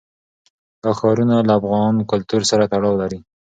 دا 0.81 0.91
ښارونه 0.99 1.35
له 1.47 1.53
افغان 1.59 1.95
کلتور 2.11 2.41
سره 2.51 2.69
تړاو 2.73 2.99
لري. 3.01 3.19